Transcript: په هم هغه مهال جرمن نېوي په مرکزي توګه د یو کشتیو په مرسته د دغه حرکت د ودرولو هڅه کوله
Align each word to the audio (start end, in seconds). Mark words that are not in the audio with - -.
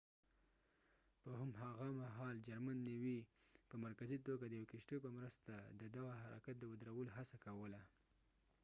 په 1.21 1.31
هم 1.39 1.51
هغه 1.63 1.85
مهال 2.01 2.35
جرمن 2.47 2.77
نېوي 2.87 3.19
په 3.69 3.75
مرکزي 3.85 4.17
توګه 4.27 4.45
د 4.47 4.53
یو 4.59 4.69
کشتیو 4.73 5.03
په 5.05 5.09
مرسته 5.17 5.53
د 5.81 5.83
دغه 5.95 6.13
حرکت 6.21 6.55
د 6.59 6.63
ودرولو 6.71 7.11
هڅه 7.17 7.35
کوله 7.45 7.81